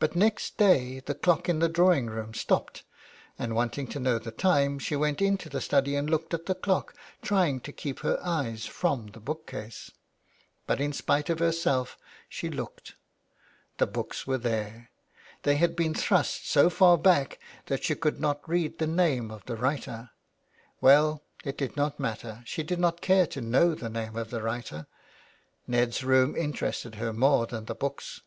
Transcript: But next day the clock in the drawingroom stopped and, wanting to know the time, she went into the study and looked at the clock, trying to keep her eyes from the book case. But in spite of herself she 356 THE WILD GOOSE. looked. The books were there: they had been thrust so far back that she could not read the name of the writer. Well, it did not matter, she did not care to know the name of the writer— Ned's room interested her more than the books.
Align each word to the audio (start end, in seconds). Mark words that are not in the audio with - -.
But 0.00 0.16
next 0.16 0.56
day 0.56 0.98
the 1.06 1.14
clock 1.14 1.48
in 1.48 1.60
the 1.60 1.68
drawingroom 1.68 2.34
stopped 2.34 2.82
and, 3.38 3.54
wanting 3.54 3.86
to 3.90 4.00
know 4.00 4.18
the 4.18 4.32
time, 4.32 4.80
she 4.80 4.96
went 4.96 5.22
into 5.22 5.48
the 5.48 5.60
study 5.60 5.94
and 5.94 6.10
looked 6.10 6.34
at 6.34 6.46
the 6.46 6.56
clock, 6.56 6.94
trying 7.22 7.60
to 7.60 7.70
keep 7.72 8.00
her 8.00 8.18
eyes 8.24 8.66
from 8.66 9.06
the 9.12 9.20
book 9.20 9.46
case. 9.46 9.92
But 10.66 10.80
in 10.80 10.92
spite 10.92 11.30
of 11.30 11.38
herself 11.38 11.96
she 12.28 12.48
356 12.48 12.96
THE 13.78 13.84
WILD 13.84 13.86
GOOSE. 13.86 13.86
looked. 13.86 13.92
The 13.92 13.92
books 13.96 14.26
were 14.26 14.38
there: 14.38 14.90
they 15.44 15.54
had 15.58 15.76
been 15.76 15.94
thrust 15.94 16.50
so 16.50 16.68
far 16.68 16.98
back 16.98 17.38
that 17.66 17.84
she 17.84 17.94
could 17.94 18.18
not 18.20 18.40
read 18.48 18.80
the 18.80 18.88
name 18.88 19.30
of 19.30 19.44
the 19.44 19.54
writer. 19.54 20.10
Well, 20.80 21.22
it 21.44 21.56
did 21.56 21.76
not 21.76 22.00
matter, 22.00 22.42
she 22.44 22.64
did 22.64 22.80
not 22.80 23.00
care 23.00 23.28
to 23.28 23.40
know 23.40 23.76
the 23.76 23.88
name 23.88 24.16
of 24.16 24.30
the 24.30 24.42
writer— 24.42 24.88
Ned's 25.68 26.02
room 26.02 26.34
interested 26.34 26.96
her 26.96 27.12
more 27.12 27.46
than 27.46 27.66
the 27.66 27.76
books. 27.76 28.22